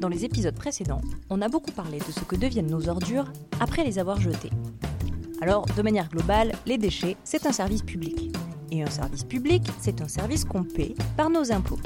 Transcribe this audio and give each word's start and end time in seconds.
Dans 0.00 0.08
les 0.08 0.24
épisodes 0.24 0.54
précédents, 0.54 1.02
on 1.28 1.42
a 1.42 1.48
beaucoup 1.48 1.72
parlé 1.72 1.98
de 1.98 2.10
ce 2.10 2.20
que 2.20 2.34
deviennent 2.34 2.70
nos 2.70 2.88
ordures 2.88 3.30
après 3.60 3.84
les 3.84 3.98
avoir 3.98 4.18
jetées. 4.18 4.50
Alors, 5.42 5.66
de 5.66 5.82
manière 5.82 6.08
globale, 6.08 6.52
les 6.64 6.78
déchets, 6.78 7.18
c'est 7.22 7.44
un 7.44 7.52
service 7.52 7.82
public. 7.82 8.34
Et 8.70 8.82
un 8.82 8.88
service 8.88 9.24
public, 9.24 9.62
c'est 9.78 10.00
un 10.00 10.08
service 10.08 10.46
qu'on 10.46 10.64
paie 10.64 10.94
par 11.18 11.28
nos 11.28 11.52
impôts. 11.52 11.78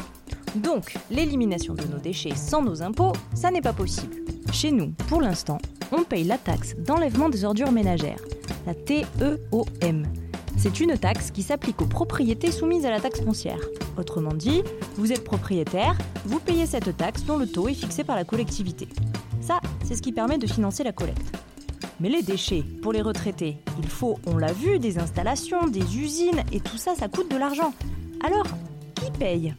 Donc, 0.54 0.96
l'élimination 1.10 1.74
de 1.74 1.84
nos 1.86 1.98
déchets 1.98 2.36
sans 2.36 2.62
nos 2.62 2.82
impôts, 2.82 3.14
ça 3.34 3.50
n'est 3.50 3.60
pas 3.60 3.72
possible. 3.72 4.14
Chez 4.52 4.70
nous, 4.70 4.92
pour 5.08 5.20
l'instant, 5.20 5.58
on 5.90 6.04
paye 6.04 6.22
la 6.22 6.38
taxe 6.38 6.76
d'enlèvement 6.76 7.28
des 7.28 7.44
ordures 7.44 7.72
ménagères, 7.72 8.20
la 8.64 8.74
TEOM. 8.74 10.04
C'est 10.56 10.80
une 10.80 10.96
taxe 10.96 11.30
qui 11.30 11.42
s'applique 11.42 11.82
aux 11.82 11.86
propriétés 11.86 12.50
soumises 12.50 12.86
à 12.86 12.90
la 12.90 13.00
taxe 13.00 13.20
foncière. 13.20 13.60
Autrement 13.98 14.32
dit, 14.32 14.62
vous 14.96 15.12
êtes 15.12 15.24
propriétaire, 15.24 15.96
vous 16.24 16.40
payez 16.40 16.66
cette 16.66 16.96
taxe 16.96 17.24
dont 17.24 17.36
le 17.36 17.46
taux 17.46 17.68
est 17.68 17.74
fixé 17.74 18.02
par 18.02 18.16
la 18.16 18.24
collectivité. 18.24 18.88
Ça, 19.40 19.60
c'est 19.84 19.94
ce 19.94 20.02
qui 20.02 20.12
permet 20.12 20.38
de 20.38 20.46
financer 20.46 20.82
la 20.84 20.92
collecte. 20.92 21.36
Mais 22.00 22.08
les 22.08 22.22
déchets, 22.22 22.64
pour 22.82 22.92
les 22.92 23.02
retraités, 23.02 23.58
il 23.78 23.88
faut, 23.88 24.18
on 24.26 24.36
l'a 24.36 24.52
vu, 24.52 24.78
des 24.78 24.98
installations, 24.98 25.68
des 25.68 25.98
usines, 25.98 26.42
et 26.50 26.60
tout 26.60 26.78
ça, 26.78 26.94
ça 26.94 27.08
coûte 27.08 27.30
de 27.30 27.36
l'argent. 27.36 27.74
Alors, 28.24 28.46
qui 28.94 29.10
paye? 29.18 29.54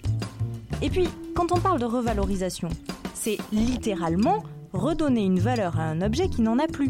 Et 0.81 0.89
puis, 0.89 1.08
quand 1.36 1.52
on 1.52 1.59
parle 1.59 1.80
de 1.80 1.86
revalorisation, 1.86 2.70
c'est 3.14 3.38
littéralement 3.52 4.44
redonner 4.73 5.23
une 5.23 5.39
valeur 5.39 5.80
à 5.80 5.84
un 5.84 6.02
objet 6.02 6.30
qui 6.30 6.41
n'en 6.41 6.59
a 6.59 6.67
plus. 6.67 6.89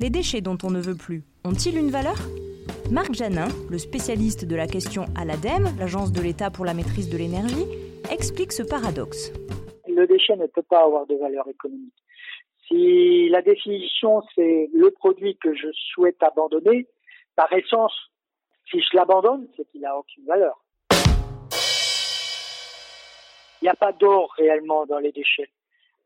Les 0.00 0.10
déchets 0.10 0.40
dont 0.40 0.58
on 0.62 0.70
ne 0.70 0.80
veut 0.80 0.94
plus, 0.94 1.24
ont-ils 1.44 1.76
une 1.76 1.90
valeur? 1.90 2.16
Marc 2.90 3.14
Janin, 3.14 3.48
le 3.68 3.78
spécialiste 3.78 4.44
de 4.44 4.54
la 4.54 4.68
question 4.68 5.06
à 5.16 5.24
l'ADEME, 5.24 5.76
l'Agence 5.76 6.12
de 6.12 6.22
l'État 6.22 6.50
pour 6.50 6.64
la 6.64 6.72
maîtrise 6.72 7.10
de 7.10 7.18
l'énergie, 7.18 7.66
explique 8.12 8.52
ce 8.52 8.62
paradoxe. 8.62 9.32
Le 9.88 10.06
déchet 10.06 10.36
ne 10.36 10.46
peut 10.46 10.62
pas 10.62 10.84
avoir 10.84 11.04
de 11.06 11.16
valeur 11.16 11.48
économique. 11.48 11.94
Si 12.68 13.28
la 13.28 13.42
définition 13.42 14.22
c'est 14.36 14.70
le 14.72 14.92
produit 14.92 15.36
que 15.36 15.52
je 15.52 15.66
souhaite 15.72 16.22
abandonner, 16.22 16.86
par 17.34 17.52
essence, 17.52 17.92
si 18.70 18.80
je 18.80 18.96
l'abandonne, 18.96 19.48
c'est 19.56 19.68
qu'il 19.70 19.80
n'a 19.80 19.96
aucune 19.98 20.24
valeur. 20.24 20.62
Il 23.60 23.64
n'y 23.64 23.68
a 23.68 23.74
pas 23.74 23.92
d'or 23.92 24.32
réellement 24.38 24.86
dans 24.86 25.00
les 25.00 25.10
déchets. 25.10 25.50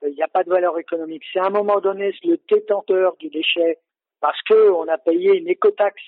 Il 0.07 0.15
n'y 0.15 0.23
a 0.23 0.29
pas 0.29 0.45
de 0.45 0.49
valeur 0.49 0.79
économique. 0.79 1.25
Si 1.31 1.39
à 1.39 1.45
un 1.45 1.51
moment 1.51 1.81
donné, 1.81 2.15
le 2.25 2.39
détenteur 2.49 3.17
du 3.17 3.29
déchet, 3.29 3.77
parce 4.21 4.41
qu'on 4.49 4.89
a 4.89 4.97
payé 4.97 5.37
une 5.37 5.49
écotaxe 5.49 6.01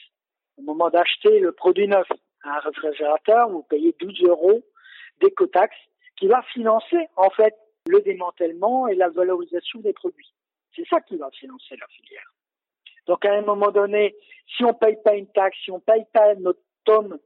au 0.58 0.62
moment 0.62 0.91
d'acheter 0.91 1.41
le 1.41 1.53
produit 1.53 1.89
neuf, 1.89 2.06
un 2.45 2.58
réfrigérateur, 2.58 3.48
vous 3.48 3.62
payez 3.62 3.95
12 4.00 4.22
euros 4.25 4.62
d'écotaxe 5.20 5.77
qui 6.17 6.27
va 6.27 6.42
financer 6.53 7.09
en 7.17 7.31
fait 7.31 7.55
le 7.89 8.00
démantèlement 8.00 8.86
et 8.89 8.94
la 8.94 9.09
valorisation 9.09 9.81
des 9.81 9.92
produits. 9.92 10.33
C'est 10.75 10.86
ça 10.89 11.00
qui 11.00 11.17
va 11.17 11.31
financer 11.31 11.77
la 11.77 11.86
filière. 11.89 12.33
Donc 13.06 13.25
à 13.25 13.33
un 13.33 13.42
moment 13.42 13.70
donné, 13.70 14.14
si 14.56 14.64
on 14.64 14.69
ne 14.69 14.72
paye 14.72 14.97
pas 15.05 15.14
une 15.14 15.27
taxe, 15.28 15.56
si 15.64 15.70
on 15.70 15.77
ne 15.77 15.81
paye 15.81 16.05
pas 16.12 16.34
notre 16.36 16.61
tome, 16.84 17.19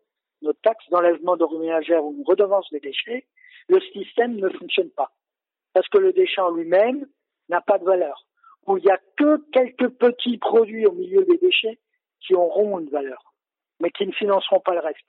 notre 0.43 0.61
taxe 0.61 0.89
d'enlèvement 0.91 1.37
d'ordures 1.37 1.61
ménagères 1.61 2.05
ou 2.05 2.15
une 2.17 2.25
redevance 2.25 2.69
des 2.71 2.81
déchets, 2.81 3.27
le 3.69 3.81
système 3.93 4.37
ne 4.37 4.49
fonctionne 4.51 4.91
pas. 4.91 5.13
Parce 5.73 5.89
que 5.89 5.99
le 5.99 6.13
déchet 6.13 6.41
en 6.41 6.51
lui-même 6.51 7.07
n'a 7.49 7.61
pas 7.61 7.79
de 7.79 7.85
valeur. 7.85 8.27
Où 8.67 8.79
il 8.79 8.85
n'y 8.85 8.91
a 8.91 8.99
que 9.17 9.39
quelques 9.53 9.89
petits 9.91 10.39
produits 10.39 10.87
au 10.87 10.93
milieu 10.93 11.25
des 11.25 11.39
déchets 11.39 11.79
qui 12.21 12.35
auront 12.35 12.79
une 12.79 12.89
valeur, 12.91 13.35
mais 13.81 13.91
qui 13.91 14.07
ne 14.07 14.13
financeront 14.13 14.61
pas 14.61 14.75
le 14.75 14.81
reste. 14.81 15.05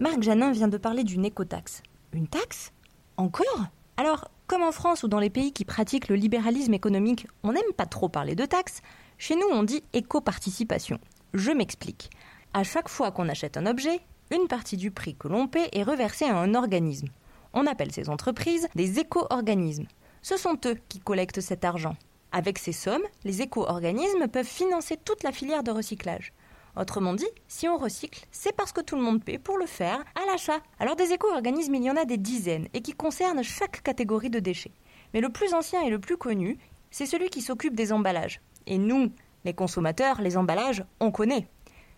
Marc 0.00 0.22
Janin 0.22 0.52
vient 0.52 0.68
de 0.68 0.78
parler 0.78 1.04
d'une 1.04 1.24
écotaxe. 1.24 1.82
Une 2.12 2.28
taxe? 2.28 2.72
Encore? 3.16 3.64
Alors, 3.96 4.30
comme 4.46 4.62
en 4.62 4.72
France 4.72 5.02
ou 5.02 5.08
dans 5.08 5.18
les 5.18 5.30
pays 5.30 5.52
qui 5.52 5.64
pratiquent 5.64 6.08
le 6.08 6.16
libéralisme 6.16 6.74
économique, 6.74 7.26
on 7.42 7.52
n'aime 7.52 7.72
pas 7.76 7.86
trop 7.86 8.08
parler 8.08 8.34
de 8.34 8.44
taxes, 8.44 8.82
chez 9.18 9.34
nous 9.34 9.48
on 9.50 9.62
dit 9.62 9.82
éco-participation. 9.94 10.98
Je 11.34 11.50
m'explique. 11.50 12.10
À 12.52 12.62
chaque 12.62 12.88
fois 12.88 13.10
qu'on 13.10 13.28
achète 13.28 13.56
un 13.56 13.66
objet, 13.66 14.00
une 14.30 14.48
partie 14.48 14.76
du 14.76 14.90
prix 14.90 15.14
que 15.14 15.28
l'on 15.28 15.48
paie 15.48 15.68
est 15.72 15.82
reversée 15.82 16.26
à 16.26 16.38
un 16.38 16.54
organisme. 16.54 17.08
On 17.54 17.66
appelle 17.66 17.92
ces 17.92 18.10
entreprises 18.10 18.68
des 18.74 18.98
éco-organismes. 18.98 19.86
Ce 20.22 20.36
sont 20.36 20.58
eux 20.66 20.76
qui 20.88 21.00
collectent 21.00 21.40
cet 21.40 21.64
argent. 21.64 21.96
Avec 22.36 22.58
ces 22.58 22.72
sommes, 22.72 23.06
les 23.24 23.40
éco-organismes 23.40 24.28
peuvent 24.28 24.44
financer 24.44 24.98
toute 25.02 25.22
la 25.22 25.32
filière 25.32 25.62
de 25.62 25.70
recyclage. 25.70 26.34
Autrement 26.78 27.14
dit, 27.14 27.24
si 27.48 27.66
on 27.66 27.78
recycle, 27.78 28.26
c'est 28.30 28.54
parce 28.54 28.72
que 28.72 28.82
tout 28.82 28.94
le 28.94 29.00
monde 29.00 29.24
paie 29.24 29.38
pour 29.38 29.56
le 29.56 29.64
faire 29.64 30.04
à 30.14 30.26
l'achat. 30.30 30.60
Alors 30.78 30.96
des 30.96 31.12
éco-organismes, 31.12 31.76
il 31.76 31.84
y 31.84 31.90
en 31.90 31.96
a 31.96 32.04
des 32.04 32.18
dizaines 32.18 32.68
et 32.74 32.82
qui 32.82 32.92
concernent 32.92 33.42
chaque 33.42 33.82
catégorie 33.82 34.28
de 34.28 34.38
déchets. 34.38 34.74
Mais 35.14 35.22
le 35.22 35.30
plus 35.30 35.54
ancien 35.54 35.80
et 35.80 35.88
le 35.88 35.98
plus 35.98 36.18
connu, 36.18 36.58
c'est 36.90 37.06
celui 37.06 37.30
qui 37.30 37.40
s'occupe 37.40 37.74
des 37.74 37.90
emballages. 37.90 38.42
Et 38.66 38.76
nous, 38.76 39.10
les 39.46 39.54
consommateurs, 39.54 40.20
les 40.20 40.36
emballages, 40.36 40.84
on 41.00 41.10
connaît. 41.10 41.48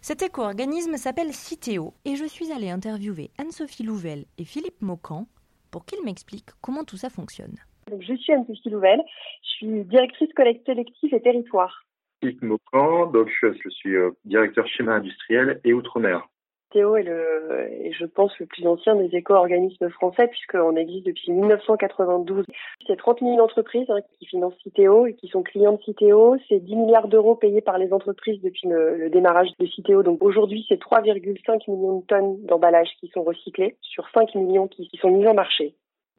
Cet 0.02 0.22
éco-organisme 0.22 0.98
s'appelle 0.98 1.34
Citeo 1.34 1.94
et 2.04 2.14
je 2.14 2.26
suis 2.26 2.52
allée 2.52 2.70
interviewer 2.70 3.32
Anne-Sophie 3.38 3.82
Louvel 3.82 4.24
et 4.38 4.44
Philippe 4.44 4.82
Mocan 4.82 5.26
pour 5.72 5.84
qu'ils 5.84 6.04
m'expliquent 6.04 6.52
comment 6.60 6.84
tout 6.84 6.96
ça 6.96 7.10
fonctionne. 7.10 7.56
Je 8.00 8.14
suis 8.14 8.32
Anne-Sophie 8.32 8.70
Louvel, 8.70 9.02
je 9.42 9.48
suis 9.48 9.84
directrice 9.84 10.30
sélective 10.66 11.14
et 11.14 11.20
territoire. 11.20 11.84
Philippe 12.20 12.42
Mocan, 12.42 13.06
donc 13.06 13.28
je, 13.40 13.68
suis 13.68 13.94
euh, 13.94 14.10
directeur 14.24 14.66
schéma 14.66 14.94
industriel 14.94 15.60
et 15.64 15.72
outre-mer. 15.72 16.28
Théo 16.70 16.96
est, 16.96 17.02
le, 17.02 17.68
et 17.80 17.92
je 17.92 18.04
pense, 18.04 18.38
le 18.38 18.44
plus 18.44 18.66
ancien 18.66 18.94
des 18.96 19.16
éco-organismes 19.16 19.88
français 19.88 20.28
puisqu'on 20.28 20.76
existe 20.76 21.06
depuis 21.06 21.32
1992. 21.32 22.44
C'est 22.86 22.96
30 22.96 23.20
000 23.20 23.40
entreprises 23.40 23.88
hein, 23.88 24.00
qui 24.18 24.26
financent 24.26 24.58
Citeo 24.62 25.06
et 25.06 25.14
qui 25.14 25.28
sont 25.28 25.42
clients 25.42 25.72
de 25.72 25.82
Citeo. 25.82 26.36
C'est 26.48 26.60
10 26.60 26.76
milliards 26.76 27.08
d'euros 27.08 27.36
payés 27.36 27.62
par 27.62 27.78
les 27.78 27.90
entreprises 27.92 28.42
depuis 28.42 28.68
le, 28.68 29.08
démarrage 29.08 29.48
de 29.58 29.66
Citeo. 29.66 30.02
Donc 30.02 30.22
aujourd'hui, 30.22 30.66
c'est 30.68 30.80
3,5 30.80 31.70
millions 31.70 32.00
de 32.00 32.06
tonnes 32.06 32.44
d'emballages 32.44 32.90
qui 33.00 33.08
sont 33.08 33.22
recyclés 33.22 33.76
sur 33.80 34.06
5 34.10 34.34
millions 34.34 34.68
qui 34.68 34.90
sont 35.00 35.10
mis 35.10 35.26
en 35.26 35.34
marché 35.34 35.74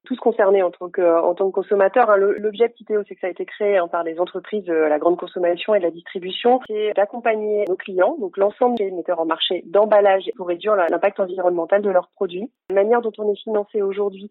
tous 0.05 0.17
concernés 0.17 0.63
en 0.63 0.71
tant 0.71 0.89
que 0.89 1.01
en 1.01 1.33
tant 1.35 1.49
que 1.49 1.55
consommateurs. 1.55 2.09
Hein. 2.09 2.17
L'objet 2.17 2.67
de 2.67 3.03
c'est 3.07 3.15
que 3.15 3.21
ça 3.21 3.27
a 3.27 3.29
été 3.29 3.45
créé 3.45 3.77
hein, 3.77 3.87
par 3.87 4.03
les 4.03 4.19
entreprises 4.19 4.63
de 4.63 4.73
la 4.73 4.99
grande 4.99 5.17
consommation 5.17 5.75
et 5.75 5.79
de 5.79 5.83
la 5.83 5.91
distribution. 5.91 6.59
C'est 6.67 6.93
d'accompagner 6.95 7.65
nos 7.67 7.75
clients, 7.75 8.15
donc 8.19 8.37
l'ensemble 8.37 8.77
des 8.77 8.91
metteurs 8.91 9.19
en 9.19 9.25
marché 9.25 9.63
d'emballage 9.65 10.29
pour 10.37 10.47
réduire 10.47 10.75
l'impact 10.75 11.19
environnemental 11.19 11.81
de 11.81 11.89
leurs 11.89 12.09
produits. 12.09 12.51
La 12.69 12.75
manière 12.75 13.01
dont 13.01 13.11
on 13.17 13.31
est 13.31 13.37
financé 13.37 13.81
aujourd'hui, 13.81 14.29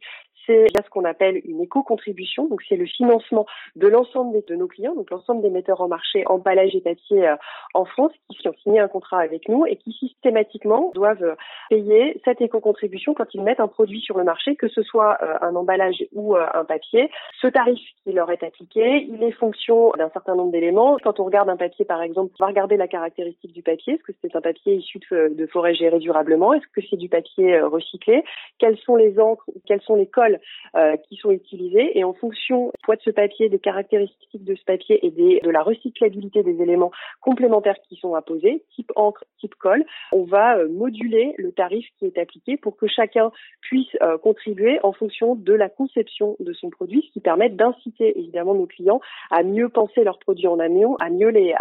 c'est 0.48 0.66
ce 0.74 0.90
qu'on 0.90 1.04
appelle 1.04 1.40
une 1.44 1.60
éco-contribution. 1.60 2.48
Donc 2.48 2.62
c'est 2.68 2.76
le 2.76 2.86
financement 2.86 3.46
de 3.76 3.86
l'ensemble 3.86 4.42
de 4.48 4.54
nos 4.54 4.66
clients, 4.66 4.94
donc 4.94 5.10
l'ensemble 5.10 5.42
des 5.42 5.50
metteurs 5.50 5.80
en 5.80 5.88
marché 5.88 6.24
emballage 6.26 6.74
et 6.74 6.80
papier 6.80 7.28
euh, 7.28 7.36
en 7.74 7.84
France 7.84 8.12
qui 8.28 8.48
ont 8.48 8.54
signé 8.62 8.80
un 8.80 8.88
contrat 8.88 9.20
avec 9.20 9.48
nous 9.48 9.66
et 9.66 9.76
qui 9.76 9.92
systématiquement 9.92 10.90
doivent 10.94 11.36
payer 11.70 12.20
cette 12.24 12.40
éco-contribution 12.40 13.14
quand 13.14 13.32
ils 13.34 13.42
mettent 13.42 13.60
un 13.60 13.68
produit 13.68 14.00
sur 14.00 14.18
le 14.18 14.24
marché, 14.24 14.56
que 14.56 14.68
ce 14.68 14.82
soit 14.82 15.18
euh, 15.22 15.34
un 15.40 15.54
emballage 15.54 16.04
ou 16.12 16.36
euh, 16.36 16.46
un 16.54 16.64
papier. 16.64 17.10
Ce 17.40 17.46
tarif 17.46 17.80
qui 18.04 18.12
leur 18.12 18.30
est 18.30 18.42
appliqué, 18.42 19.06
il 19.08 19.22
est 19.22 19.32
fonction 19.32 19.92
d'un 19.98 20.10
certain 20.10 20.34
nombre 20.34 20.52
d'éléments. 20.52 20.96
Quand 21.02 21.20
on 21.20 21.24
regarde 21.24 21.48
un 21.48 21.56
papier, 21.56 21.84
par 21.84 22.02
exemple, 22.02 22.32
on 22.38 22.44
va 22.44 22.48
regarder 22.48 22.76
la 22.76 22.88
caractéristique 22.88 23.52
du 23.52 23.62
papier. 23.62 23.94
Est-ce 23.94 24.02
que 24.02 24.12
c'est 24.22 24.34
un 24.36 24.40
papier 24.40 24.74
issu 24.74 24.98
de, 25.10 25.46
forêt 25.46 25.74
gérée 25.74 25.98
durablement? 25.98 26.52
Est-ce 26.52 26.66
que 26.74 26.86
c'est 26.88 26.96
du 26.96 27.08
papier 27.08 27.60
recyclé? 27.60 28.24
Quelles 28.58 28.78
sont 28.78 28.96
les 28.96 29.18
encres 29.18 29.44
Quelles 29.66 29.82
sont 29.82 29.96
les 29.96 30.06
colles 30.06 30.40
euh, 30.76 30.96
qui 31.08 31.16
sont 31.16 31.30
utilisés? 31.30 31.98
Et 31.98 32.04
en 32.04 32.12
fonction 32.12 32.66
du 32.66 32.72
poids 32.82 32.96
de 32.96 33.02
ce 33.02 33.10
papier, 33.10 33.48
des 33.48 33.58
caractéristiques 33.58 34.44
de 34.44 34.54
ce 34.54 34.64
papier 34.64 35.04
et 35.04 35.10
de 35.10 35.50
la 35.50 35.62
recyclabilité 35.62 36.42
des 36.42 36.62
éléments 36.62 36.90
complémentaires 37.20 37.57
qui 37.88 37.96
sont 37.96 38.14
apposés, 38.14 38.64
type 38.74 38.90
encre, 38.96 39.24
type 39.40 39.54
colle, 39.54 39.84
on 40.12 40.24
va 40.24 40.58
euh, 40.58 40.68
moduler 40.68 41.34
le 41.38 41.52
tarif 41.52 41.86
qui 41.98 42.06
est 42.06 42.18
appliqué 42.18 42.56
pour 42.56 42.76
que 42.76 42.86
chacun 42.86 43.30
puisse 43.60 43.88
euh, 44.02 44.18
contribuer 44.18 44.78
en 44.82 44.92
fonction 44.92 45.34
de 45.34 45.52
la 45.52 45.68
conception 45.68 46.36
de 46.40 46.52
son 46.52 46.70
produit, 46.70 47.04
ce 47.06 47.12
qui 47.12 47.20
permet 47.20 47.48
d'inciter 47.48 48.18
évidemment 48.18 48.54
nos 48.54 48.66
clients 48.66 49.00
à 49.30 49.42
mieux 49.42 49.68
penser 49.68 50.04
leurs 50.04 50.18
produits 50.18 50.46
en 50.46 50.58
amont, 50.58 50.96
à 50.96 51.10
mieux 51.10 51.28
les, 51.28 51.54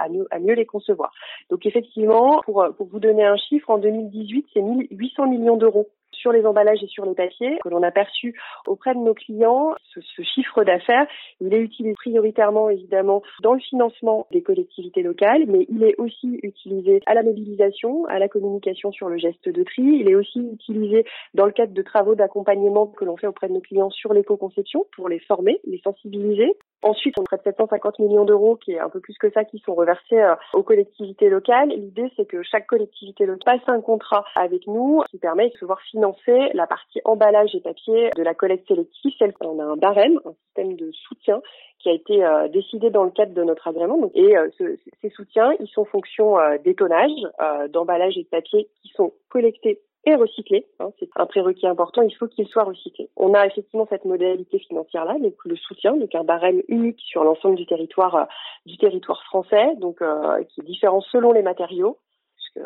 les 0.55 0.65
concevoir. 0.65 1.11
Donc 1.49 1.65
effectivement, 1.65 2.41
pour, 2.45 2.65
pour 2.77 2.87
vous 2.87 2.99
donner 2.99 3.25
un 3.25 3.37
chiffre, 3.37 3.69
en 3.69 3.77
2018, 3.77 4.45
c'est 4.53 4.61
800 4.91 5.27
millions 5.27 5.57
d'euros 5.57 5.89
sur 6.17 6.31
les 6.31 6.45
emballages 6.45 6.83
et 6.83 6.87
sur 6.87 7.05
les 7.05 7.15
papiers 7.15 7.59
que 7.63 7.69
l'on 7.69 7.83
a 7.83 7.91
perçu 7.91 8.39
auprès 8.65 8.93
de 8.93 8.99
nos 8.99 9.13
clients. 9.13 9.75
Ce, 9.93 9.99
ce 10.01 10.21
chiffre 10.21 10.63
d'affaires, 10.63 11.07
il 11.41 11.53
est 11.53 11.59
utilisé 11.59 11.95
prioritairement 11.95 12.69
évidemment 12.69 13.21
dans 13.41 13.53
le 13.53 13.59
financement 13.59 14.27
des 14.31 14.41
collectivités 14.41 15.03
locales, 15.03 15.45
mais 15.47 15.65
il 15.69 15.83
est 15.83 15.99
aussi 15.99 16.39
utilisé 16.43 17.01
à 17.05 17.13
la 17.13 17.23
mobilisation, 17.23 18.05
à 18.05 18.19
la 18.19 18.27
communication 18.27 18.91
sur 18.91 19.09
le 19.09 19.17
geste 19.17 19.49
de 19.49 19.63
tri. 19.63 19.83
Il 19.83 20.09
est 20.09 20.15
aussi 20.15 20.39
utilisé 20.39 21.05
dans 21.33 21.45
le 21.45 21.51
cadre 21.51 21.73
de 21.73 21.81
travaux 21.81 22.15
d'accompagnement 22.15 22.87
que 22.87 23.05
l'on 23.05 23.17
fait 23.17 23.27
auprès 23.27 23.47
de 23.47 23.53
nos 23.53 23.61
clients 23.61 23.89
sur 23.89 24.13
l'éco-conception 24.13 24.85
pour 24.95 25.09
les 25.09 25.19
former, 25.19 25.59
les 25.65 25.79
sensibiliser. 25.79 26.57
Ensuite, 26.83 27.15
on 27.19 27.23
traite 27.23 27.41
750 27.43 27.99
millions 27.99 28.23
d'euros, 28.23 28.55
qui 28.55 28.73
est 28.73 28.79
un 28.79 28.89
peu 28.89 28.99
plus 28.99 29.17
que 29.17 29.31
ça, 29.31 29.43
qui 29.43 29.59
sont 29.65 29.73
reversés 29.73 30.19
euh, 30.19 30.35
aux 30.53 30.61
collectivités 30.61 31.27
locales. 31.27 31.69
L'idée, 31.69 32.11
c'est 32.15 32.27
que 32.27 32.43
chaque 32.43 32.67
collectivité 32.67 33.25
locale 33.25 33.59
passe 33.59 33.67
un 33.67 33.81
contrat 33.81 34.25
avec 34.35 34.67
nous 34.67 35.01
qui 35.09 35.17
permet 35.17 35.49
de 35.49 35.57
pouvoir 35.57 35.81
financer 35.81 36.49
la 36.53 36.67
partie 36.67 36.99
emballage 37.03 37.55
et 37.55 37.61
papier 37.61 38.11
de 38.15 38.21
la 38.21 38.35
collecte 38.35 38.67
sélective. 38.67 39.11
Celle 39.17 39.33
on 39.41 39.59
a 39.59 39.63
un 39.63 39.75
barème, 39.75 40.19
un 40.25 40.33
système 40.45 40.75
de 40.75 40.91
soutien 40.91 41.41
qui 41.79 41.89
a 41.89 41.93
été 41.93 42.23
euh, 42.23 42.47
décidé 42.47 42.89
dans 42.89 43.03
le 43.03 43.11
cadre 43.11 43.33
de 43.33 43.43
notre 43.43 43.67
agrément. 43.67 44.11
Et 44.13 44.37
euh, 44.37 44.49
ces 44.59 45.09
soutiens, 45.09 45.53
ils 45.59 45.67
sont 45.67 45.85
fonction 45.85 46.35
des 46.63 46.75
tonnages 46.75 47.11
d'emballage 47.69 48.17
et 48.17 48.23
de 48.23 48.29
papier 48.29 48.67
qui 48.81 48.89
sont 48.89 49.13
collectés 49.29 49.79
et 50.07 50.15
recyclé. 50.15 50.65
Hein, 50.79 50.91
c'est 50.99 51.09
un 51.17 51.25
prérequis 51.25 51.67
important, 51.67 52.01
il 52.01 52.15
faut 52.15 52.27
qu'il 52.27 52.47
soit 52.47 52.63
recyclé. 52.63 53.09
On 53.17 53.33
a 53.33 53.45
effectivement 53.45 53.85
cette 53.89 54.05
modalité 54.05 54.57
financière-là, 54.59 55.17
donc 55.19 55.35
le 55.43 55.57
soutien, 55.57 55.97
donc 55.97 56.15
un 56.15 56.23
barème 56.23 56.61
unique 56.69 56.99
sur 57.01 57.25
l'ensemble 57.25 57.55
du 57.55 57.65
territoire 57.65 58.15
euh, 58.15 58.23
du 58.65 58.77
territoire 58.77 59.21
français, 59.25 59.75
donc 59.75 60.01
euh, 60.01 60.43
qui 60.45 60.61
est 60.61 60.63
différent 60.63 61.01
selon 61.01 61.33
les 61.33 61.41
matériaux 61.41 61.97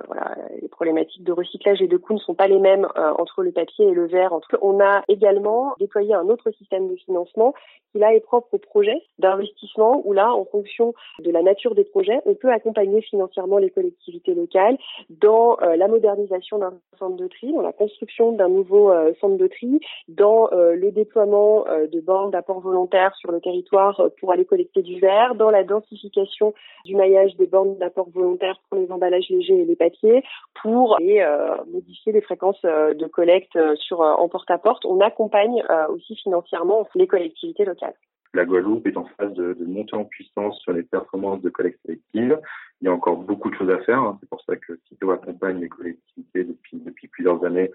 voilà, 0.07 0.35
les 0.61 0.67
problématiques 0.67 1.23
de 1.23 1.31
recyclage 1.31 1.81
et 1.81 1.87
de 1.87 1.97
coûts 1.97 2.13
ne 2.13 2.19
sont 2.19 2.33
pas 2.33 2.47
les 2.47 2.59
mêmes 2.59 2.87
euh, 2.97 3.13
entre 3.17 3.43
le 3.43 3.51
papier 3.51 3.87
et 3.87 3.93
le 3.93 4.07
verre. 4.07 4.33
On 4.61 4.79
a 4.79 5.03
également 5.07 5.73
déployé 5.79 6.13
un 6.13 6.27
autre 6.29 6.51
système 6.51 6.87
de 6.87 6.95
financement 6.95 7.53
qui 7.91 7.99
là 7.99 8.13
est 8.13 8.21
propre 8.21 8.53
au 8.53 8.57
projet 8.57 9.01
d'investissement 9.19 10.01
où 10.05 10.13
là, 10.13 10.33
en 10.33 10.45
fonction 10.45 10.93
de 11.19 11.29
la 11.29 11.41
nature 11.41 11.75
des 11.75 11.83
projets, 11.83 12.19
on 12.25 12.35
peut 12.35 12.51
accompagner 12.51 13.01
financièrement 13.01 13.57
les 13.57 13.69
collectivités 13.69 14.33
locales 14.33 14.77
dans 15.09 15.57
euh, 15.61 15.75
la 15.75 15.87
modernisation 15.87 16.57
d'un 16.57 16.73
centre 16.97 17.17
de 17.17 17.27
tri, 17.27 17.51
dans 17.51 17.61
la 17.61 17.73
construction 17.73 18.31
d'un 18.31 18.49
nouveau 18.49 18.91
euh, 18.91 19.13
centre 19.19 19.37
de 19.37 19.47
tri, 19.47 19.79
dans 20.07 20.49
le 20.51 20.91
déploiement 20.91 21.65
de 21.91 21.99
bornes 22.01 22.31
d'apport 22.31 22.59
volontaire 22.59 23.15
sur 23.15 23.31
le 23.31 23.39
territoire 23.39 24.09
pour 24.19 24.31
aller 24.31 24.45
collecter 24.45 24.81
du 24.81 24.99
verre, 24.99 25.35
dans 25.35 25.49
la 25.49 25.63
densification 25.63 26.53
du 26.85 26.95
maillage 26.95 27.35
des 27.35 27.47
bornes 27.47 27.77
d'apport 27.77 28.09
volontaire 28.09 28.59
pour 28.69 28.79
les 28.79 28.91
emballages 28.91 29.29
légers 29.29 29.61
et 29.61 29.65
les 29.65 29.75
papier 29.81 30.23
pour 30.61 30.97
euh, 31.01 31.55
modifier 31.71 32.11
les 32.11 32.21
fréquences 32.21 32.63
euh, 32.65 32.93
de 32.93 33.07
collecte 33.07 33.55
euh, 33.55 33.75
sur 33.75 34.01
en 34.01 34.29
porte-à-porte. 34.29 34.85
On 34.85 34.99
accompagne 34.99 35.63
aussi 35.89 36.15
financièrement 36.15 36.87
les 36.95 37.07
collectivités 37.07 37.65
locales. 37.65 37.95
La 38.33 38.45
Guadeloupe 38.45 38.87
est 38.87 38.97
en 38.97 39.05
phase 39.17 39.33
de, 39.33 39.53
de 39.53 39.65
montée 39.65 39.95
en 39.95 40.05
puissance 40.05 40.57
sur 40.59 40.71
les 40.71 40.83
performances 40.83 41.41
de 41.41 41.49
collecte 41.49 41.79
sélective. 41.85 42.39
Il 42.81 42.85
y 42.85 42.87
a 42.87 42.93
encore 42.93 43.17
beaucoup 43.17 43.49
de 43.49 43.55
choses 43.55 43.69
à 43.69 43.79
faire. 43.79 43.99
Hein. 43.99 44.17
C'est 44.21 44.29
pour 44.29 44.41
ça 44.43 44.55
que 44.55 44.79
CITO 44.87 45.11
accompagne 45.11 45.59
les 45.59 45.69
collectivités 45.69 46.43
depuis, 46.43 46.77
depuis 46.77 47.07
plusieurs 47.07 47.43
années 47.43 47.71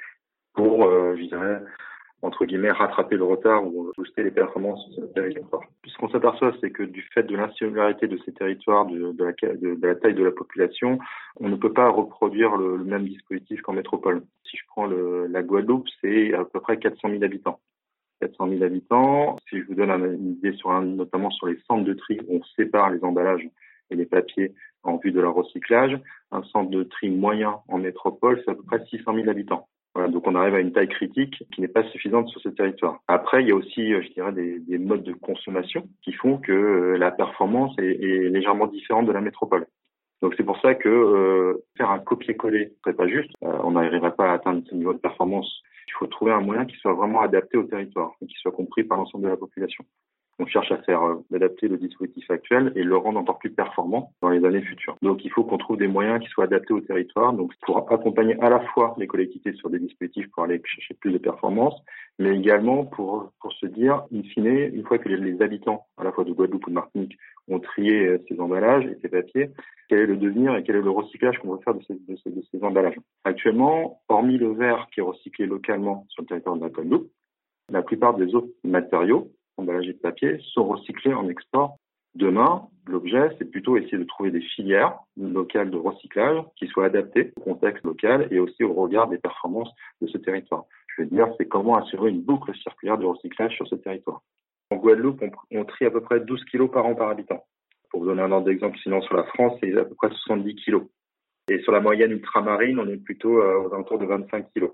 pour, 0.54 0.84
je 0.84 1.22
dirais, 1.26 1.60
entre 2.22 2.44
guillemets, 2.46 2.70
rattraper 2.70 3.16
le 3.16 3.24
retard 3.24 3.64
ou 3.64 3.92
booster 3.96 4.22
les 4.22 4.30
performances 4.30 4.82
sur 4.86 5.02
ce 5.04 5.12
territoire. 5.12 5.62
Ce 5.86 5.96
qu'on 5.98 6.08
s'aperçoit, 6.08 6.52
c'est 6.60 6.70
que 6.70 6.82
du 6.82 7.02
fait 7.14 7.22
de 7.22 7.36
l'insularité 7.36 8.08
de 8.08 8.18
ces 8.24 8.32
territoires, 8.32 8.86
de, 8.86 9.14
la, 9.18 9.94
taille 9.94 10.14
de 10.14 10.24
la 10.24 10.30
population, 10.30 10.98
on 11.36 11.48
ne 11.48 11.56
peut 11.56 11.72
pas 11.72 11.88
reproduire 11.90 12.56
le, 12.56 12.78
même 12.78 13.04
dispositif 13.04 13.60
qu'en 13.62 13.74
métropole. 13.74 14.22
Si 14.44 14.56
je 14.56 14.62
prends 14.68 14.86
la 14.86 15.42
Guadeloupe, 15.42 15.88
c'est 16.00 16.32
à 16.34 16.44
peu 16.44 16.60
près 16.60 16.78
400 16.78 17.10
000 17.10 17.22
habitants. 17.22 17.60
400 18.20 18.48
000 18.48 18.62
habitants. 18.62 19.36
Si 19.48 19.60
je 19.60 19.66
vous 19.66 19.74
donne 19.74 19.90
une 19.90 20.32
idée 20.32 20.52
sur 20.52 20.70
un, 20.70 20.82
notamment 20.82 21.30
sur 21.30 21.46
les 21.46 21.58
centres 21.68 21.84
de 21.84 21.92
tri, 21.92 22.18
où 22.28 22.36
on 22.36 22.42
sépare 22.56 22.90
les 22.90 23.04
emballages 23.04 23.46
et 23.90 23.94
les 23.94 24.06
papiers 24.06 24.52
en 24.82 24.96
vue 24.96 25.12
de 25.12 25.20
leur 25.20 25.34
recyclage. 25.34 25.98
Un 26.32 26.42
centre 26.44 26.70
de 26.70 26.82
tri 26.82 27.10
moyen 27.10 27.58
en 27.68 27.78
métropole, 27.78 28.40
c'est 28.44 28.50
à 28.50 28.54
peu 28.54 28.62
près 28.62 28.84
600 28.86 29.14
000 29.14 29.28
habitants 29.28 29.68
donc 30.08 30.26
on 30.26 30.34
arrive 30.34 30.54
à 30.54 30.60
une 30.60 30.72
taille 30.72 30.88
critique 30.88 31.44
qui 31.52 31.60
n'est 31.60 31.68
pas 31.68 31.84
suffisante 31.90 32.28
sur 32.28 32.40
ce 32.40 32.48
territoire. 32.48 33.00
Après, 33.08 33.42
il 33.42 33.48
y 33.48 33.52
a 33.52 33.54
aussi, 33.54 33.92
euh, 33.92 34.02
je 34.02 34.12
dirais, 34.12 34.32
des, 34.32 34.58
des 34.60 34.78
modes 34.78 35.02
de 35.02 35.12
consommation 35.12 35.88
qui 36.02 36.12
font 36.12 36.38
que 36.38 36.52
euh, 36.52 36.98
la 36.98 37.10
performance 37.10 37.74
est, 37.78 38.02
est, 38.02 38.28
légèrement 38.28 38.66
différente 38.66 39.06
de 39.06 39.12
la 39.12 39.20
métropole. 39.20 39.66
Donc 40.22 40.34
c'est 40.36 40.44
pour 40.44 40.60
ça 40.60 40.74
que 40.74 40.88
euh, 40.88 41.64
faire 41.76 41.90
un 41.90 41.98
copier-coller 41.98 42.72
serait 42.84 42.96
pas 42.96 43.06
juste. 43.06 43.30
on 43.42 43.72
n'arriverait 43.72 44.14
pas 44.14 44.30
à 44.30 44.34
atteindre 44.34 44.62
ce 44.68 44.74
niveau 44.74 44.92
de 44.92 44.98
performance. 44.98 45.62
Il 45.88 45.92
faut 45.92 46.06
trouver 46.06 46.32
un 46.32 46.40
moyen 46.40 46.64
qui 46.64 46.76
soit 46.76 46.94
vraiment 46.94 47.20
adapté 47.20 47.58
au 47.58 47.64
territoire 47.64 48.12
et 48.22 48.26
qui 48.26 48.34
soit 48.40 48.52
compris 48.52 48.84
par 48.84 48.98
l'ensemble 48.98 49.24
de 49.24 49.28
la 49.28 49.36
population 49.36 49.84
on 50.38 50.46
cherche 50.46 50.70
à 50.70 50.78
faire 50.78 51.02
euh, 51.02 51.24
adapter 51.34 51.68
le 51.68 51.78
dispositif 51.78 52.30
actuel 52.30 52.72
et 52.76 52.82
le 52.82 52.96
rendre 52.96 53.18
encore 53.18 53.38
plus 53.38 53.50
performant 53.50 54.12
dans 54.20 54.28
les 54.28 54.44
années 54.44 54.62
futures. 54.62 54.96
Donc 55.02 55.24
il 55.24 55.30
faut 55.30 55.44
qu'on 55.44 55.58
trouve 55.58 55.76
des 55.76 55.88
moyens 55.88 56.20
qui 56.20 56.28
soient 56.28 56.44
adaptés 56.44 56.74
au 56.74 56.80
territoire, 56.80 57.32
donc 57.32 57.52
pour 57.62 57.90
accompagner 57.92 58.38
à 58.40 58.50
la 58.50 58.60
fois 58.60 58.94
les 58.98 59.06
collectivités 59.06 59.54
sur 59.54 59.70
des 59.70 59.78
dispositifs 59.78 60.30
pour 60.30 60.44
aller 60.44 60.60
chercher 60.64 60.94
plus 60.94 61.12
de 61.12 61.18
performance, 61.18 61.74
mais 62.18 62.36
également 62.36 62.84
pour 62.84 63.32
pour 63.40 63.52
se 63.52 63.66
dire, 63.66 64.04
in 64.12 64.22
fine, 64.22 64.46
une 64.46 64.84
fois 64.84 64.98
que 64.98 65.08
les, 65.08 65.40
habitants 65.42 65.86
à 65.96 66.04
la 66.04 66.12
fois 66.12 66.24
de 66.24 66.32
Guadeloupe 66.32 66.66
ou 66.66 66.70
de 66.70 66.74
Martinique 66.74 67.18
ont 67.48 67.60
trié 67.60 68.06
euh, 68.06 68.18
ces 68.28 68.40
emballages 68.40 68.86
et 68.86 68.98
ces 69.02 69.08
papiers, 69.08 69.50
quel 69.88 70.00
est 70.00 70.06
le 70.06 70.16
devenir 70.16 70.56
et 70.56 70.64
quel 70.64 70.76
est 70.76 70.82
le 70.82 70.90
recyclage 70.90 71.38
qu'on 71.38 71.54
va 71.54 71.62
faire 71.62 71.74
de 71.74 71.82
ces, 71.84 71.94
de 71.94 72.16
ces, 72.22 72.30
de 72.30 72.42
ces 72.50 72.62
emballages. 72.64 72.98
Actuellement, 73.24 74.00
hormis 74.08 74.38
le 74.38 74.52
verre 74.52 74.88
qui 74.92 75.00
est 75.00 75.02
recyclé 75.02 75.46
localement 75.46 76.06
sur 76.08 76.22
le 76.22 76.26
territoire 76.26 76.56
de 76.56 76.62
la 76.62 76.70
Guadeloupe, 76.70 77.10
la 77.70 77.82
plupart 77.82 78.14
des 78.14 78.34
autres 78.34 78.48
matériaux 78.64 79.30
emballage 79.56 79.86
de 79.86 79.92
papier 79.92 80.38
sont 80.52 80.64
recyclés 80.64 81.14
en 81.14 81.28
export. 81.28 81.76
Demain, 82.14 82.68
l'objet, 82.86 83.28
c'est 83.38 83.50
plutôt 83.50 83.76
essayer 83.76 83.98
de 83.98 84.04
trouver 84.04 84.30
des 84.30 84.40
filières 84.40 84.98
locales 85.18 85.70
de 85.70 85.76
recyclage 85.76 86.42
qui 86.56 86.66
soient 86.66 86.86
adaptées 86.86 87.32
au 87.36 87.40
contexte 87.42 87.84
local 87.84 88.28
et 88.30 88.38
aussi 88.38 88.64
au 88.64 88.72
regard 88.72 89.08
des 89.08 89.18
performances 89.18 89.70
de 90.00 90.06
ce 90.06 90.16
territoire. 90.18 90.64
Je 90.88 91.02
veux 91.02 91.08
dire, 91.08 91.28
c'est 91.38 91.46
comment 91.46 91.76
assurer 91.76 92.10
une 92.10 92.22
boucle 92.22 92.56
circulaire 92.56 92.96
de 92.96 93.04
recyclage 93.04 93.54
sur 93.54 93.68
ce 93.68 93.74
territoire. 93.74 94.22
En 94.70 94.76
Guadeloupe, 94.76 95.22
on, 95.50 95.64
trie 95.64 95.84
à 95.84 95.90
peu 95.90 96.00
près 96.00 96.20
12 96.20 96.44
kilos 96.46 96.70
par 96.70 96.86
an 96.86 96.94
par 96.94 97.10
habitant. 97.10 97.44
Pour 97.90 98.00
vous 98.00 98.06
donner 98.06 98.22
un 98.22 98.32
ordre 98.32 98.46
d'exemple, 98.46 98.78
sinon 98.82 99.02
sur 99.02 99.14
la 99.14 99.24
France, 99.24 99.52
c'est 99.60 99.76
à 99.76 99.84
peu 99.84 99.94
près 99.94 100.08
70 100.08 100.54
kilos. 100.56 100.84
Et 101.48 101.60
sur 101.60 101.72
la 101.72 101.80
moyenne 101.80 102.12
ultramarine, 102.12 102.80
on 102.80 102.88
est 102.88 102.96
plutôt 102.96 103.38
euh, 103.40 103.62
aux 103.62 103.74
alentours 103.74 103.98
de 103.98 104.06
25 104.06 104.52
kilos. 104.52 104.72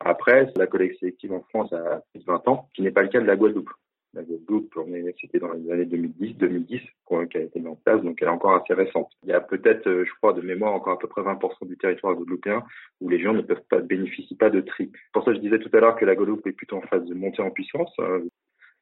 Après, 0.00 0.52
la 0.56 0.66
collecte 0.66 0.98
sélective 0.98 1.32
en 1.32 1.42
France 1.42 1.72
a 1.72 2.02
plus 2.10 2.20
de 2.20 2.26
20 2.26 2.48
ans, 2.48 2.68
qui 2.74 2.82
n'est 2.82 2.90
pas 2.90 3.02
le 3.02 3.08
cas 3.08 3.20
de 3.20 3.26
la 3.26 3.36
Guadeloupe 3.36 3.70
la 4.16 4.22
Guadeloupe, 4.22 4.74
c'était 5.20 5.38
dans 5.38 5.52
les 5.52 5.70
années 5.70 5.84
2010-2010 5.84 6.80
qui 7.30 7.36
a 7.36 7.40
été 7.40 7.60
mise 7.60 7.68
en 7.68 7.76
place, 7.76 8.02
donc 8.02 8.18
elle 8.20 8.28
est 8.28 8.30
encore 8.30 8.54
assez 8.54 8.72
récente. 8.72 9.10
Il 9.22 9.28
y 9.28 9.32
a 9.32 9.40
peut-être, 9.40 9.86
euh, 9.86 10.04
je 10.04 10.12
crois, 10.14 10.32
de 10.32 10.40
mémoire, 10.40 10.72
encore 10.72 10.94
à 10.94 10.98
peu 10.98 11.06
près 11.06 11.22
20% 11.22 11.66
du 11.66 11.76
territoire 11.76 12.14
guadeloupéen 12.14 12.64
où 13.00 13.08
les 13.08 13.20
gens 13.20 13.34
ne 13.34 13.42
bénéficient 13.82 14.36
pas 14.36 14.50
de 14.50 14.60
tri. 14.60 14.90
Pour 15.12 15.24
ça, 15.24 15.34
je 15.34 15.38
disais 15.38 15.58
tout 15.58 15.70
à 15.74 15.80
l'heure 15.80 15.96
que 15.96 16.04
la 16.04 16.14
Guadeloupe 16.14 16.46
est 16.46 16.52
plutôt 16.52 16.76
en 16.76 16.82
phase 16.82 17.04
de 17.04 17.14
montée 17.14 17.42
en 17.42 17.50
puissance. 17.50 17.92
Euh. 18.00 18.24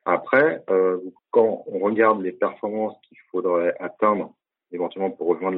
Après, 0.04 0.62
euh, 0.70 0.98
quand 1.30 1.64
on 1.66 1.78
regarde 1.78 2.22
les 2.22 2.32
performances 2.32 2.96
qu'il 3.08 3.18
faudrait 3.30 3.74
atteindre 3.80 4.34
éventuellement 4.70 5.10
pour 5.10 5.28
rejoindre 5.28 5.56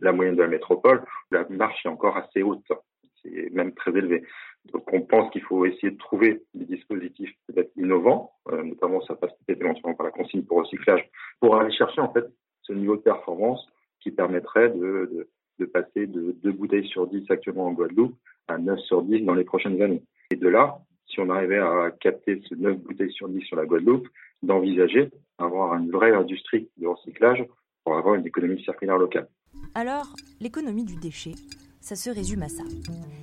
la 0.00 0.12
moyenne 0.12 0.36
de 0.36 0.42
la 0.42 0.48
métropole, 0.48 1.04
la 1.30 1.46
marche 1.50 1.84
est 1.84 1.88
encore 1.88 2.16
assez 2.16 2.42
haute, 2.42 2.64
c'est 3.22 3.50
même 3.52 3.72
très 3.74 3.90
élevé. 3.90 4.24
Donc 4.72 4.92
on 4.92 5.02
pense 5.02 5.30
qu'il 5.30 5.42
faut 5.42 5.64
essayer 5.66 5.90
de 5.90 5.98
trouver 5.98 6.42
des 6.54 6.64
dispositifs 6.64 7.30
peut-être 7.46 7.70
innovants, 7.76 8.32
euh, 8.50 8.62
notamment 8.62 9.00
ça 9.02 9.14
passe 9.14 9.32
peut-être 9.44 9.60
éventuellement 9.60 9.94
par 9.94 10.06
la 10.06 10.12
consigne 10.12 10.42
pour 10.42 10.58
recyclage, 10.58 11.08
pour 11.40 11.56
aller 11.56 11.72
chercher 11.72 12.00
en 12.00 12.12
fait 12.12 12.24
ce 12.62 12.72
niveau 12.72 12.96
de 12.96 13.02
performance 13.02 13.66
qui 14.00 14.10
permettrait 14.10 14.70
de, 14.70 15.28
passer 15.72 16.06
de 16.06 16.36
2 16.42 16.52
bouteilles 16.52 16.88
sur 16.88 17.06
10 17.06 17.30
actuellement 17.30 17.66
en 17.66 17.72
Guadeloupe 17.72 18.16
à 18.48 18.58
9 18.58 18.78
sur 18.80 19.02
10 19.02 19.22
dans 19.22 19.34
les 19.34 19.44
prochaines 19.44 19.80
années. 19.80 20.02
Et 20.30 20.36
de 20.36 20.48
là, 20.48 20.78
si 21.06 21.20
on 21.20 21.30
arrivait 21.30 21.58
à 21.58 21.90
capter 22.00 22.42
ce 22.48 22.54
9 22.54 22.78
bouteilles 22.78 23.12
sur 23.12 23.28
10 23.28 23.42
sur 23.42 23.56
la 23.56 23.66
Guadeloupe, 23.66 24.08
d'envisager 24.42 25.10
avoir 25.38 25.74
une 25.74 25.90
vraie 25.90 26.12
industrie 26.12 26.68
de 26.76 26.86
recyclage 26.86 27.44
pour 27.84 27.96
avoir 27.96 28.14
une 28.14 28.26
économie 28.26 28.62
circulaire 28.62 28.98
locale. 28.98 29.28
Alors, 29.74 30.14
l'économie 30.40 30.84
du 30.84 30.96
déchet, 30.96 31.34
ça 31.84 31.96
se 31.96 32.08
résume 32.08 32.42
à 32.42 32.48
ça. 32.48 32.62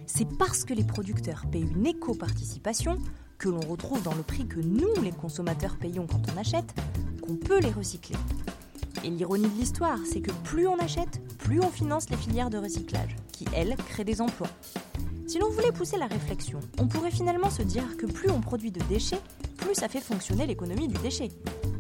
C'est 0.05 0.37
parce 0.37 0.65
que 0.65 0.75
les 0.75 0.83
producteurs 0.83 1.45
payent 1.51 1.67
une 1.75 1.87
éco-participation, 1.87 2.99
que 3.39 3.49
l'on 3.49 3.59
retrouve 3.59 4.03
dans 4.03 4.13
le 4.13 4.21
prix 4.21 4.45
que 4.45 4.59
nous, 4.59 5.01
les 5.01 5.11
consommateurs, 5.11 5.77
payons 5.77 6.05
quand 6.05 6.21
on 6.31 6.37
achète, 6.37 6.71
qu'on 7.23 7.35
peut 7.35 7.59
les 7.59 7.71
recycler. 7.71 8.15
Et 9.03 9.09
l'ironie 9.09 9.49
de 9.49 9.59
l'histoire, 9.59 9.97
c'est 10.05 10.21
que 10.21 10.31
plus 10.43 10.67
on 10.67 10.77
achète, 10.77 11.19
plus 11.39 11.59
on 11.59 11.71
finance 11.71 12.11
les 12.11 12.17
filières 12.17 12.51
de 12.51 12.59
recyclage, 12.59 13.15
qui, 13.31 13.45
elles, 13.55 13.75
créent 13.77 14.03
des 14.03 14.21
emplois. 14.21 14.49
Si 15.25 15.39
l'on 15.39 15.49
voulait 15.49 15.71
pousser 15.71 15.97
la 15.97 16.05
réflexion, 16.05 16.59
on 16.77 16.85
pourrait 16.85 17.09
finalement 17.09 17.49
se 17.49 17.63
dire 17.63 17.97
que 17.97 18.05
plus 18.05 18.29
on 18.29 18.41
produit 18.41 18.71
de 18.71 18.81
déchets, 18.89 19.21
plus 19.57 19.73
ça 19.73 19.89
fait 19.89 20.01
fonctionner 20.01 20.45
l'économie 20.45 20.87
du 20.87 20.99
déchet. 20.99 21.29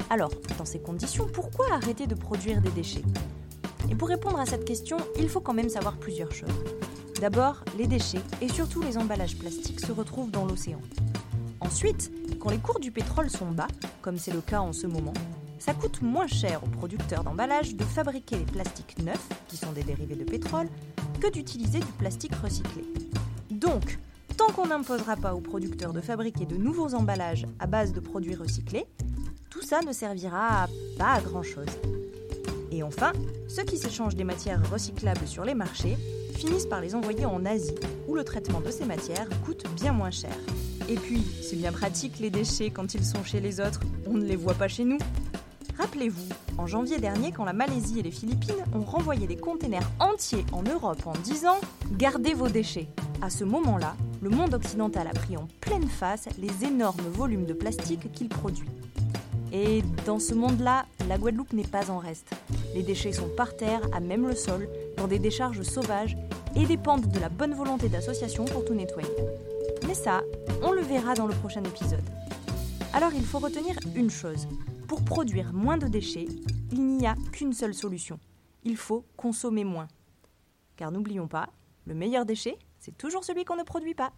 Alors, 0.09 0.31
dans 0.57 0.65
ces 0.65 0.79
conditions, 0.79 1.27
pourquoi 1.31 1.67
arrêter 1.73 2.07
de 2.07 2.15
produire 2.15 2.59
des 2.59 2.71
déchets? 2.71 3.03
Et 3.91 3.95
pour 3.95 4.07
répondre 4.07 4.39
à 4.39 4.45
cette 4.45 4.63
question, 4.63 4.95
il 5.19 5.27
faut 5.27 5.41
quand 5.41 5.53
même 5.53 5.67
savoir 5.67 5.97
plusieurs 5.97 6.31
choses. 6.31 6.49
D'abord, 7.19 7.63
les 7.77 7.87
déchets 7.87 8.21
et 8.41 8.47
surtout 8.47 8.81
les 8.81 8.97
emballages 8.97 9.37
plastiques 9.37 9.81
se 9.81 9.91
retrouvent 9.91 10.31
dans 10.31 10.45
l'océan. 10.45 10.79
Ensuite, 11.59 12.09
quand 12.39 12.51
les 12.51 12.57
cours 12.57 12.79
du 12.79 12.89
pétrole 12.89 13.29
sont 13.29 13.51
bas, 13.51 13.67
comme 14.01 14.17
c'est 14.17 14.31
le 14.31 14.39
cas 14.39 14.61
en 14.61 14.71
ce 14.71 14.87
moment, 14.87 15.13
ça 15.59 15.73
coûte 15.73 16.01
moins 16.01 16.25
cher 16.25 16.63
aux 16.63 16.69
producteurs 16.69 17.25
d'emballage 17.25 17.75
de 17.75 17.83
fabriquer 17.83 18.37
les 18.37 18.45
plastiques 18.45 18.97
neufs, 19.03 19.27
qui 19.49 19.57
sont 19.57 19.73
des 19.73 19.83
dérivés 19.83 20.15
de 20.15 20.23
pétrole, 20.23 20.69
que 21.19 21.29
d'utiliser 21.29 21.79
du 21.79 21.91
plastique 21.99 22.33
recyclé. 22.41 22.85
Donc, 23.51 23.99
tant 24.37 24.47
qu'on 24.53 24.67
n'imposera 24.67 25.17
pas 25.17 25.35
aux 25.35 25.41
producteurs 25.41 25.91
de 25.91 26.01
fabriquer 26.01 26.45
de 26.45 26.55
nouveaux 26.55 26.95
emballages 26.95 27.45
à 27.59 27.67
base 27.67 27.91
de 27.91 27.99
produits 27.99 28.35
recyclés, 28.35 28.85
tout 29.49 29.61
ça 29.61 29.81
ne 29.81 29.91
servira 29.91 30.67
pas 30.97 31.11
à 31.11 31.21
grand-chose. 31.21 31.67
Et 32.71 32.83
enfin, 32.83 33.11
ceux 33.47 33.63
qui 33.63 33.77
s'échangent 33.77 34.15
des 34.15 34.23
matières 34.23 34.61
recyclables 34.71 35.27
sur 35.27 35.43
les 35.43 35.55
marchés 35.55 35.97
finissent 36.35 36.65
par 36.65 36.81
les 36.81 36.95
envoyer 36.95 37.25
en 37.25 37.45
Asie, 37.45 37.75
où 38.07 38.15
le 38.15 38.23
traitement 38.23 38.61
de 38.61 38.71
ces 38.71 38.85
matières 38.85 39.27
coûte 39.45 39.65
bien 39.75 39.91
moins 39.91 40.11
cher. 40.11 40.35
Et 40.89 40.95
puis, 40.95 41.23
c'est 41.41 41.55
bien 41.55 41.71
pratique 41.71 42.19
les 42.19 42.29
déchets 42.29 42.71
quand 42.71 42.93
ils 42.93 43.05
sont 43.05 43.23
chez 43.23 43.39
les 43.39 43.59
autres, 43.59 43.81
on 44.07 44.13
ne 44.13 44.25
les 44.25 44.35
voit 44.35 44.53
pas 44.53 44.67
chez 44.67 44.85
nous. 44.85 44.97
Rappelez-vous, 45.77 46.29
en 46.57 46.67
janvier 46.67 46.99
dernier, 46.99 47.31
quand 47.31 47.45
la 47.45 47.53
Malaisie 47.53 47.99
et 47.99 48.03
les 48.03 48.11
Philippines 48.11 48.63
ont 48.73 48.81
renvoyé 48.81 49.27
des 49.27 49.35
containers 49.35 49.89
entiers 49.99 50.45
en 50.51 50.63
Europe 50.63 51.05
en 51.05 51.13
disant 51.23 51.59
Gardez 51.93 52.33
vos 52.33 52.49
déchets. 52.49 52.87
À 53.21 53.29
ce 53.29 53.43
moment-là, 53.43 53.95
le 54.21 54.29
monde 54.29 54.53
occidental 54.53 55.07
a 55.07 55.13
pris 55.13 55.37
en 55.37 55.47
pleine 55.59 55.87
face 55.87 56.27
les 56.37 56.65
énormes 56.65 57.09
volumes 57.13 57.45
de 57.45 57.53
plastique 57.53 58.11
qu'il 58.11 58.29
produit. 58.29 58.69
Et 59.51 59.81
dans 60.05 60.19
ce 60.19 60.33
monde-là, 60.33 60.85
la 61.07 61.17
Guadeloupe 61.17 61.53
n'est 61.53 61.63
pas 61.63 61.89
en 61.91 61.97
reste. 61.97 62.31
Les 62.73 62.83
déchets 62.83 63.11
sont 63.11 63.27
par 63.27 63.55
terre, 63.57 63.81
à 63.91 63.99
même 63.99 64.27
le 64.27 64.35
sol, 64.35 64.69
dans 64.97 65.07
des 65.07 65.19
décharges 65.19 65.61
sauvages 65.63 66.17
et 66.55 66.65
dépendent 66.65 67.11
de 67.11 67.19
la 67.19 67.29
bonne 67.29 67.53
volonté 67.53 67.89
d'associations 67.89 68.45
pour 68.45 68.63
tout 68.63 68.73
nettoyer. 68.73 69.09
Mais 69.87 69.93
ça, 69.93 70.21
on 70.63 70.71
le 70.71 70.81
verra 70.81 71.15
dans 71.15 71.27
le 71.27 71.33
prochain 71.33 71.63
épisode. 71.63 72.03
Alors 72.93 73.13
il 73.13 73.23
faut 73.23 73.39
retenir 73.39 73.77
une 73.95 74.09
chose. 74.09 74.47
Pour 74.87 75.03
produire 75.03 75.53
moins 75.53 75.77
de 75.77 75.87
déchets, 75.87 76.27
il 76.71 76.85
n'y 76.85 77.07
a 77.07 77.15
qu'une 77.31 77.53
seule 77.53 77.73
solution. 77.73 78.19
Il 78.63 78.77
faut 78.77 79.05
consommer 79.17 79.63
moins. 79.63 79.87
Car 80.75 80.91
n'oublions 80.91 81.27
pas, 81.27 81.49
le 81.85 81.93
meilleur 81.93 82.25
déchet, 82.25 82.57
c'est 82.79 82.97
toujours 82.97 83.23
celui 83.23 83.45
qu'on 83.45 83.55
ne 83.55 83.63
produit 83.63 83.95
pas. 83.95 84.11